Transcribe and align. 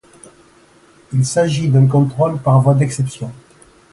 Il 1.13 1.23
s'agit 1.27 1.67
d'un 1.69 1.85
contrôle 1.85 2.39
par 2.41 2.59
voie 2.59 2.73
d'exception. 2.73 3.31